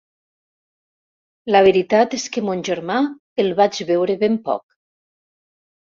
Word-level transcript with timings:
La 1.55 1.61
veritat 1.67 2.17
és 2.19 2.25
que 2.37 2.43
mon 2.47 2.65
germà 2.71 2.97
el 3.45 3.53
vaig 3.61 3.83
veure 3.91 4.17
ben 4.25 4.43
poc. 4.49 4.65